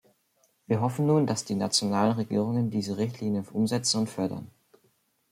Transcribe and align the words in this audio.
Wir 0.65 0.81
hoffen 0.81 1.05
nun, 1.05 1.27
dass 1.27 1.45
die 1.45 1.53
nationalen 1.53 2.13
Regierungen 2.13 2.71
diese 2.71 2.97
Richtlinie 2.97 3.45
umsetzen 3.53 3.99
und 3.99 4.09
fördern. 4.09 4.49